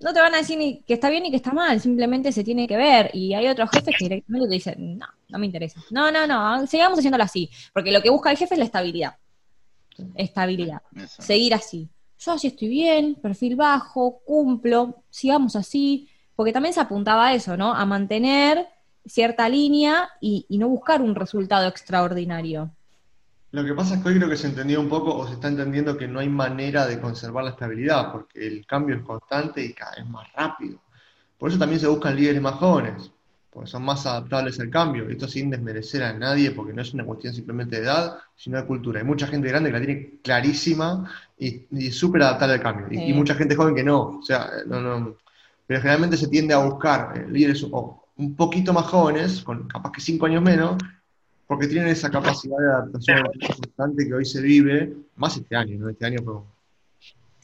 [0.00, 2.44] no te van a decir ni que está bien ni que está mal, simplemente se
[2.44, 3.10] tiene que ver.
[3.14, 5.82] Y hay otros jefes que directamente te dicen, no, no me interesa.
[5.90, 7.50] No, no, no, sigamos haciéndolo así.
[7.72, 9.16] Porque lo que busca el jefe es la estabilidad.
[10.14, 10.82] Estabilidad.
[11.06, 11.88] Seguir así.
[12.18, 16.08] Yo así estoy bien, perfil bajo, cumplo, sigamos así.
[16.36, 17.74] Porque también se apuntaba a eso, ¿no?
[17.74, 18.66] A mantener
[19.06, 22.70] cierta línea y no buscar un resultado extraordinario.
[23.50, 25.46] Lo que pasa es que hoy creo que se entendió un poco o se está
[25.46, 29.72] entendiendo que no hay manera de conservar la estabilidad, porque el cambio es constante y
[29.72, 30.80] cada vez más rápido.
[31.38, 33.12] Por eso también se buscan líderes más jóvenes,
[33.54, 35.08] porque son más adaptables al cambio.
[35.08, 38.66] Esto sin desmerecer a nadie, porque no es una cuestión simplemente de edad, sino de
[38.66, 38.98] cultura.
[38.98, 43.36] Hay mucha gente grande que la tiene clarísima y, súper adaptable al cambio, y, mucha
[43.36, 44.18] gente joven que no.
[44.18, 45.16] O sea, no, no.
[45.68, 50.00] Pero generalmente se tiende a buscar eh, líderes un poquito más jóvenes, con capaz que
[50.00, 50.76] cinco años menos,
[51.46, 55.88] porque tienen esa capacidad de adaptación constante que hoy se vive, más este año, ¿no?
[55.90, 56.34] Este año fue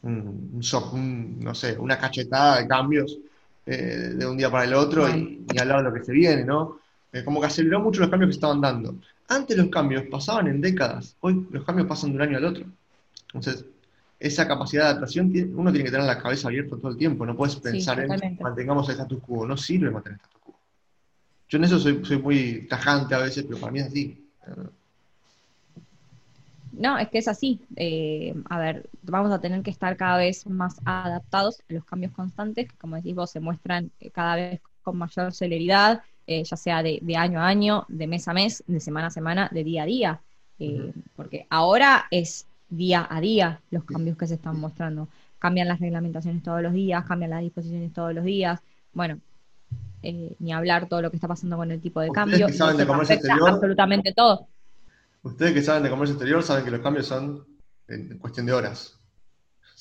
[0.03, 3.17] un, no sé, una cachetada de cambios
[3.67, 6.13] eh, de un día para el otro y, y, al lado de lo que se
[6.13, 6.79] viene, ¿no?
[7.13, 8.95] Eh, como que aceleró mucho los cambios que estaban dando.
[9.29, 12.65] Antes los cambios pasaban en décadas, hoy los cambios pasan de un año al otro.
[13.33, 13.65] Entonces,
[14.19, 17.37] esa capacidad de adaptación uno tiene que tener la cabeza abierta todo el tiempo, no
[17.37, 20.41] puedes pensar en mantengamos el status quo, no sirve mantener el status
[21.51, 24.25] yo en eso soy, soy muy tajante a veces, pero para mí es así.
[26.81, 27.61] No, es que es así.
[27.77, 32.13] Eh, a ver, vamos a tener que estar cada vez más adaptados a los cambios
[32.13, 36.57] constantes, que como decís vos, se muestran eh, cada vez con mayor celeridad, eh, ya
[36.57, 39.83] sea de, año a año, de mes a mes, de semana a semana, de día
[39.83, 40.21] a día.
[41.17, 45.09] Porque ahora es día a día los cambios que se están mostrando.
[45.39, 48.59] Cambian las reglamentaciones todos los días, cambian las disposiciones todos los días.
[48.95, 49.21] Bueno,
[50.03, 52.47] eh, ni hablar todo lo que está pasando con el tipo de cambio.
[52.47, 54.49] Que saben de comercio exterior, absolutamente todo.
[55.23, 57.47] Ustedes que saben de comercio exterior saben que los cambios son
[57.89, 59.01] en cuestión de horas.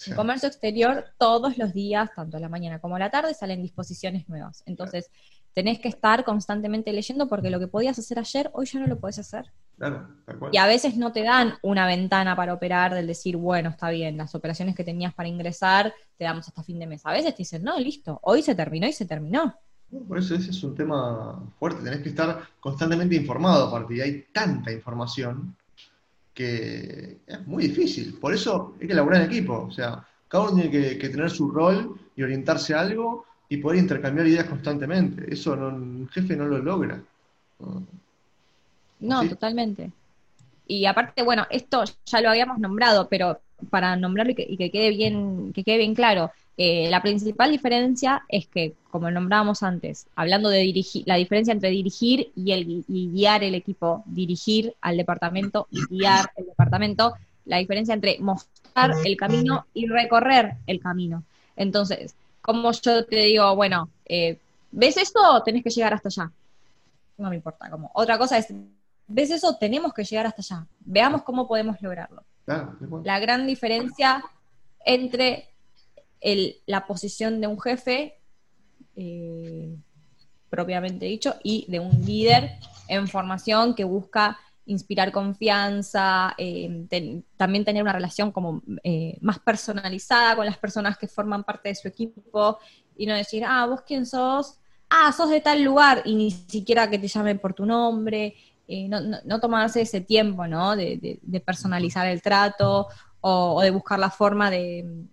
[0.07, 3.61] En comercio exterior, todos los días, tanto a la mañana como a la tarde, salen
[3.61, 4.63] disposiciones nuevas.
[4.65, 5.11] Entonces,
[5.53, 8.99] tenés que estar constantemente leyendo porque lo que podías hacer ayer, hoy ya no lo
[8.99, 9.51] podés hacer.
[9.77, 10.09] Claro,
[10.51, 14.17] y a veces no te dan una ventana para operar del decir, bueno, está bien,
[14.17, 17.05] las operaciones que tenías para ingresar te damos hasta fin de mes.
[17.05, 19.55] A veces te dicen, no, listo, hoy se terminó y se terminó.
[20.07, 24.25] Por eso ese es un tema fuerte, tenés que estar constantemente informado aparte, y hay
[24.31, 25.55] tanta información
[26.33, 28.13] que es muy difícil.
[28.19, 31.49] Por eso hay que elaborar en equipo, o sea, cada uno tiene que, tener su
[31.49, 35.25] rol y orientarse a algo y poder intercambiar ideas constantemente.
[35.33, 37.01] Eso un jefe no lo logra.
[38.99, 39.91] No, totalmente.
[40.67, 45.53] Y aparte, bueno, esto ya lo habíamos nombrado, pero para nombrarlo y que, quede bien,
[45.53, 50.59] que quede bien claro, eh, la principal diferencia es que, como nombrábamos antes, hablando de
[50.59, 56.31] dirigir, la diferencia entre dirigir y, el, guiar el equipo, dirigir al departamento y guiar
[56.35, 57.13] el departamento,
[57.45, 61.23] la diferencia entre mostrar el camino y recorrer el camino.
[61.55, 64.37] Entonces, como yo te digo, bueno, eh,
[64.71, 65.41] ¿ves esto?
[65.43, 66.31] Tenés que llegar hasta allá.
[67.17, 67.69] No me importa.
[67.69, 68.53] Como otra cosa es,
[69.07, 69.55] ¿ves eso?
[69.55, 70.67] Tenemos que llegar hasta allá.
[70.81, 72.23] Veamos cómo podemos lograrlo.
[73.03, 74.23] La gran diferencia
[74.85, 75.49] entre
[76.65, 78.19] la posición de un jefe,
[78.95, 79.75] eh,
[80.49, 82.51] propiamente dicho, y de un líder
[82.87, 86.85] en formación que busca inspirar confianza, eh,
[87.37, 91.75] también tener una relación como eh, más personalizada con las personas que forman parte de
[91.75, 92.59] su equipo
[92.95, 94.59] y no decir, ah, vos quién sos,
[94.89, 98.35] ah, sos de tal lugar y ni siquiera que te llamen por tu nombre,
[98.69, 100.75] no, tomarse ese tiempo, ¿no?
[100.75, 102.87] De, personalizar el trato
[103.21, 105.05] o, de buscar la forma de,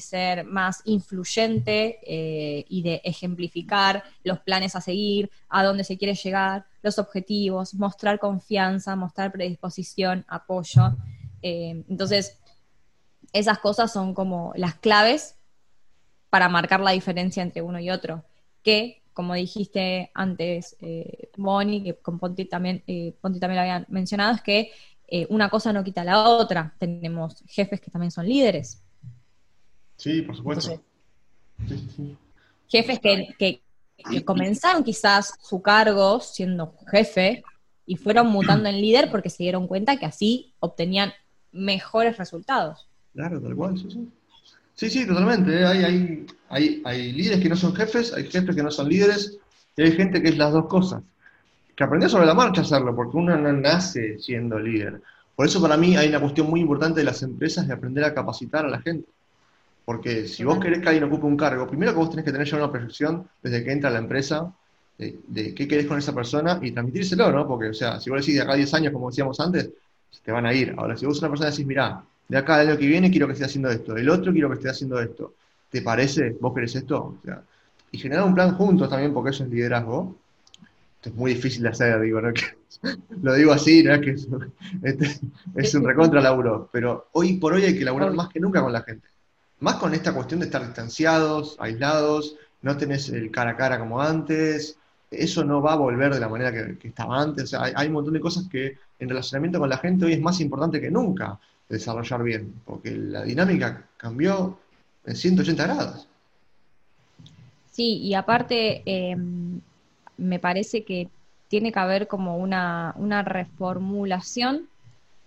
[0.00, 6.14] ser más influyente eh, y de ejemplificar los planes a seguir, a dónde se quiere
[6.14, 10.96] llegar, los objetivos, mostrar confianza, mostrar predisposición, apoyo.
[11.40, 12.40] Eh, entonces,
[13.32, 15.36] esas cosas son como las claves
[16.30, 18.24] para marcar la diferencia entre uno y otro,
[18.62, 23.86] que, como dijiste antes, eh, Bonnie, que con Ponti también, eh, Ponti también lo habían
[23.88, 24.70] mencionado, es que
[25.30, 26.74] una cosa no quita la otra.
[26.78, 28.82] Tenemos jefes que también son líderes,
[29.96, 30.82] Sí, por supuesto.
[32.68, 33.62] Jefes que,
[34.24, 37.42] comenzaron quizás su cargo siendo jefe
[37.86, 41.12] y fueron mutando en líder porque se dieron cuenta que así obtenían
[41.50, 42.88] mejores resultados.
[43.14, 44.08] Claro, tal cual, sí, sí.
[44.76, 45.64] Sí, sí, totalmente.
[45.64, 49.38] Hay, hay, hay, hay líderes que no son jefes, hay jefes que no son líderes,
[49.74, 51.02] y hay gente que es las dos cosas.
[51.74, 55.02] Que aprendió sobre la marcha a hacerlo, porque uno no nace siendo líder.
[55.34, 58.14] Por eso para mí hay una cuestión muy importante de las empresas de aprender a
[58.14, 59.08] capacitar a la gente.
[59.84, 62.46] Porque si vos querés que alguien ocupe un cargo, primero que vos tenés que tener
[62.46, 64.52] ya una proyección desde que entra la empresa
[64.98, 67.46] de, qué querés con esa persona y transmitírselo, ¿no?
[67.46, 69.70] Porque, o sea, si vos decís de acá a 10 años, como decíamos antes,
[70.22, 70.74] te van a ir.
[70.76, 73.34] Ahora, si vos una persona decís, mirá, de acá al año que viene quiero que
[73.34, 75.34] esté haciendo esto, el otro quiero que esté haciendo esto,
[75.70, 76.36] ¿te parece?
[76.40, 77.16] ¿Vos querés esto?
[77.18, 77.42] O sea,
[77.90, 80.16] y generar un plan juntos también, porque eso es liderazgo.
[80.96, 82.32] Esto es muy difícil de hacer, digo, ¿no?
[83.22, 83.94] lo digo así, ¿no?
[83.94, 84.28] Es que es,
[84.82, 85.20] este,
[85.54, 88.72] es un recontra laburo, pero hoy por hoy hay que laburar más que nunca con
[88.72, 89.06] la gente.
[89.60, 94.02] Más con esta cuestión de estar distanciados, aislados, no tenés el cara a cara como
[94.02, 94.78] antes,
[95.10, 97.44] eso no va a volver de la manera que, estaba antes.
[97.44, 100.20] O sea, hay, un montón de cosas que en relacionamiento con la gente hoy es
[100.20, 104.58] más importante que nunca desarrollar bien, porque la dinámica cambió
[105.04, 106.08] en 180 grados.
[107.70, 109.60] Sí, y aparte em,
[110.16, 111.08] me parece que
[111.48, 114.68] tiene que haber como una, reformulación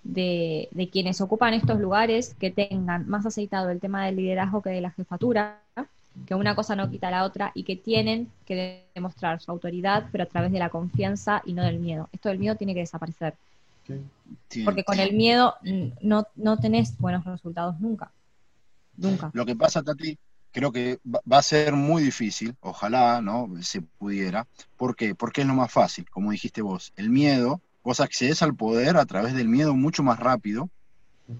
[0.04, 4.72] de, de, quienes ocupan estos lugares que tengan más aceitado el tema del liderazgo que
[4.72, 5.62] de la jefatura,
[6.26, 10.24] que una cosa no quita la otra y que tienen que demostrar su autoridad, pero
[10.24, 12.10] a través de la confianza y no del miedo.
[12.12, 13.36] Esto del miedo tiene que desaparecer.
[14.66, 15.56] Porque con el miedo
[16.02, 18.12] no, no tenés buenos resultados nunca.
[18.98, 19.32] Nunca.
[19.34, 20.18] Lo que pasa, Tati,
[20.52, 23.50] creo que va a ser muy difícil, ojalá, ¿no?
[23.62, 24.48] Se pudiera.
[24.78, 25.16] ¿Por qué?
[25.16, 26.92] Porque es lo más fácil, como dijiste vos.
[26.96, 30.70] El miedo, vos accedes al poder a través del miedo mucho más rápido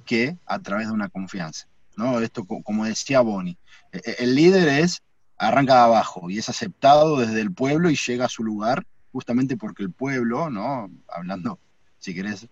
[0.06, 1.68] que a través de una confianza.
[1.98, 2.20] ¿no?
[2.22, 3.58] Esto, como decía Boni,
[3.92, 5.02] e, e, el líder es,
[5.38, 9.58] arranca de abajo y es aceptado desde el pueblo y llega a su lugar justamente
[9.58, 10.90] porque el pueblo, ¿no?
[11.08, 11.60] Hablando,
[12.00, 12.48] si querés,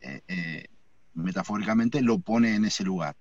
[0.00, 0.66] eh, eh,
[1.14, 3.16] metafóricamente, lo pone en ese lugar.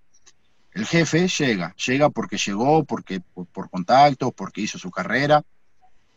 [0.74, 5.44] El jefe llega, llega porque llegó, porque por, por contactos, porque hizo su carrera,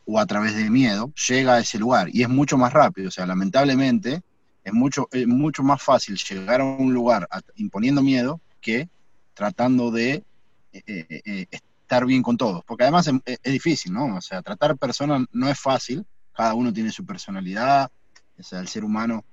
[0.07, 2.09] o a través de miedo, llega a ese lugar.
[2.13, 4.23] Y es mucho más rápido, o sea, lamentablemente,
[4.65, 8.89] es mucho, es mucho más fácil llegar a un lugar imponiendo miedo que
[9.35, 10.25] tratando de
[10.73, 14.17] eh, eh, eh, estar bien con todos, porque además es, difícil, ¿no?
[14.17, 17.91] O sea, tratar personas no es fácil, cada uno tiene su personalidad,
[18.39, 19.25] o sea, el ser humano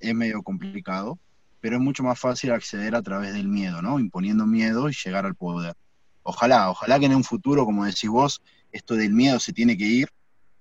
[0.00, 1.18] es medio complicado,
[1.60, 3.98] pero es mucho más fácil acceder a través del miedo, ¿no?
[3.98, 5.74] Imponiendo miedo y llegar al poder.
[6.22, 9.84] Ojalá, ojalá que en un futuro, como decís vos, esto del miedo se tiene que
[9.84, 10.08] ir,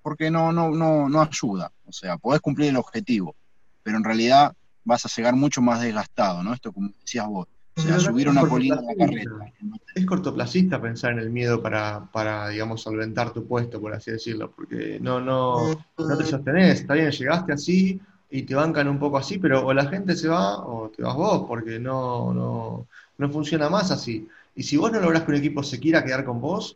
[0.02, 1.72] porque no, no, no, no ayuda.
[1.86, 3.36] O sea, podés cumplir el objetivo,
[3.84, 6.54] pero en realidad vas a llegar mucho más desgastado, ¿no?
[6.54, 9.54] Esto como decías vos, o sea, subir una colina en la carrera.
[9.94, 14.54] Es cortoplacista pensar en el miedo para, para, digamos, solventar tu puesto, por así decirlo,
[14.56, 18.00] porque no, no, no te sostenés, está bien, llegaste así
[18.36, 21.16] y te bancan un poco así, pero o la gente se va o te vas
[21.16, 24.28] vos, porque no, no, no funciona más así.
[24.56, 26.76] Y si vos no lográs que un equipo se quiera quedar con vos,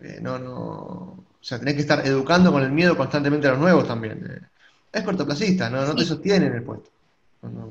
[0.00, 3.60] eh, no, no, o sea, tenés que estar educando con el miedo constantemente a los
[3.60, 4.26] nuevos también.
[4.30, 4.46] Eh.
[4.92, 6.90] Es cortoplacista, no, no te sostiene en el puesto.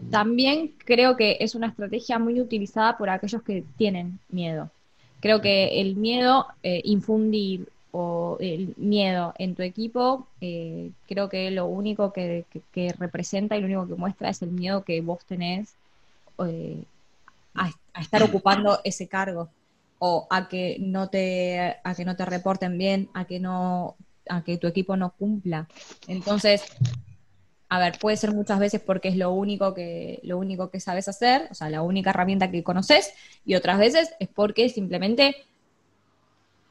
[0.10, 4.71] También creo que es una estrategia muy utilizada por aquellos que tienen miedo.
[5.19, 7.67] Creo que el miedo, eh, infundir
[8.39, 12.45] el miedo en tu equipo, eh, creo que lo único que,
[12.97, 15.73] representa y lo único que muestra es el miedo que vos tenés
[16.45, 16.83] eh,
[17.55, 19.49] a, estar ocupando ese cargo
[19.99, 23.95] o a que no te a que no te reporten bien, a que no
[24.29, 25.67] a que tu equipo no cumpla.
[26.07, 26.63] Entonces,
[27.69, 31.07] a ver, puede ser muchas veces porque es lo único que, lo único que sabes
[31.07, 33.13] hacer, o sea, la única herramienta que conoces,
[33.45, 35.36] y otras veces es porque simplemente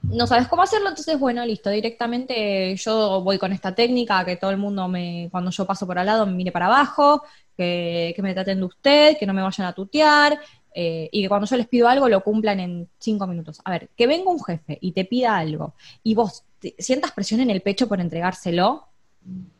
[0.03, 4.51] no sabes cómo hacerlo, entonces, bueno, listo, directamente yo voy con esta técnica, que todo
[4.51, 7.23] el mundo me, cuando yo paso por al lado, me mire para abajo,
[7.57, 10.39] que, me traten de usted, que no me vayan a tutear,
[10.75, 13.61] eh, y que cuando yo les pido algo lo cumplan en cinco minutos.
[13.65, 16.45] A ver, que venga un jefe y te pida algo, y vos
[16.79, 18.87] sientas presión en el pecho por entregárselo,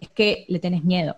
[0.01, 1.17] es que le tenés miedo.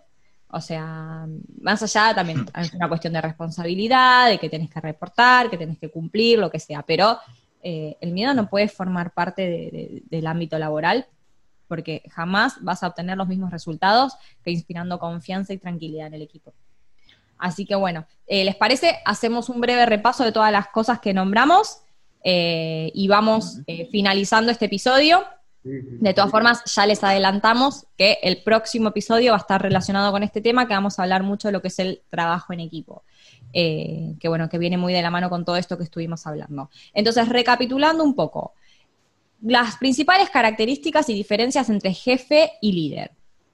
[0.51, 1.27] O sea,
[1.61, 5.79] más allá también es una cuestión de responsabilidad, de que tenés que reportar, que tenés
[5.79, 7.19] que cumplir, lo que sea, pero
[7.63, 11.07] eh, el miedo no puede formar parte del ámbito laboral
[11.67, 16.23] porque jamás vas a obtener los mismos resultados que inspirando confianza y tranquilidad en el
[16.23, 16.55] equipo.
[17.37, 18.99] Así que bueno, eh, ¿les parece?
[19.05, 21.81] Hacemos un breve repaso de todas las cosas que nombramos
[22.25, 25.25] eh, y vamos finalizando este episodio.
[25.63, 30.23] De todas formas, ya les adelantamos que el próximo episodio va a estar relacionado con
[30.23, 33.03] este tema, que vamos a hablar mucho de lo que es el trabajo en equipo.
[33.53, 36.71] Eh, que bueno, que viene muy de la mano con todo esto que estuvimos hablando.
[36.93, 38.53] Entonces, recapitulando un poco,
[39.41, 43.13] las principales características y diferencias entre jefe y líder.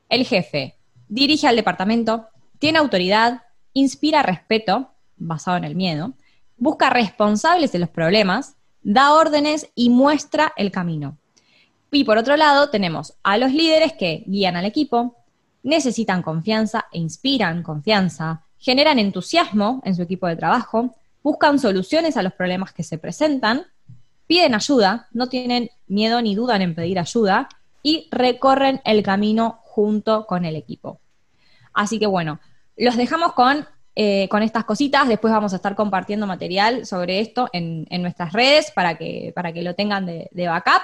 [0.09, 0.77] El jefe
[1.09, 2.29] dirige al departamento,
[2.59, 3.43] tiene autoridad,
[3.73, 6.15] inspira respeto, basado en el miedo,
[6.57, 11.19] busca responsables de los problemas, da órdenes y muestra el camino.
[11.91, 15.17] Y por otro lado, tenemos a los líderes que guían al equipo,
[15.63, 22.23] necesitan confianza e inspiran confianza, generan entusiasmo en su equipo de trabajo, buscan soluciones a
[22.23, 23.67] los problemas que se presentan,
[24.27, 27.51] piden ayuda, no tienen miedo ni dudan en pedir ayuda
[27.83, 30.99] y recorren el camino junto con el equipo.
[31.75, 32.41] Así que bueno,
[32.79, 37.51] los dejamos con, eh, con estas cositas, después vamos a estar compartiendo material sobre esto
[37.53, 40.81] en, nuestras redes para que, para que lo tengan de, backup.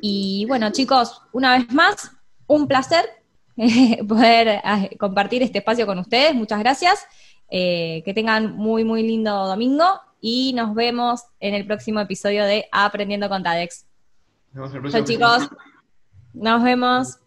[0.00, 2.12] Y bueno, chicos, una vez más,
[2.46, 3.04] un placer
[4.08, 6.34] poder eh, compartir este espacio con ustedes.
[6.34, 7.06] Muchas gracias.
[7.54, 9.84] Eh, que tengan muy, muy lindo domingo
[10.22, 13.84] y nos vemos en el próximo episodio de Aprendiendo con TADEX.
[14.52, 15.50] Nos vemos chicos.
[16.32, 17.18] Nos vemos.